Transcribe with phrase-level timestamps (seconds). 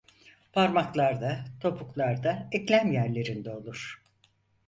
[0.53, 1.33] Parmaklarda,
[1.65, 4.01] topuklarda, eklem yerlerinde olur.